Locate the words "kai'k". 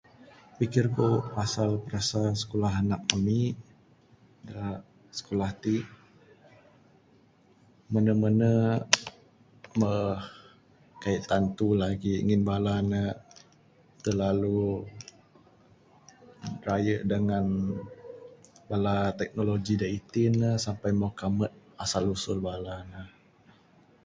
11.01-11.25